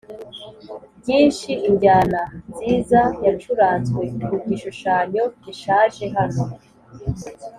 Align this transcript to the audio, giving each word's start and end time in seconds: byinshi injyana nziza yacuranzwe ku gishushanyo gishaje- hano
byinshi 0.99 1.51
injyana 1.67 2.21
nziza 2.49 3.01
yacuranzwe 3.25 4.01
ku 4.25 4.33
gishushanyo 4.47 5.23
gishaje- 5.43 6.03
hano 6.17 6.43